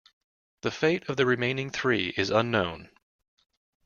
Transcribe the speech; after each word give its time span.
The 0.61 0.71
fate 0.71 1.07
of 1.09 1.17
the 1.17 1.27
remaining 1.27 1.69
three 1.69 2.11
is 2.17 2.31
unknown. 2.31 2.89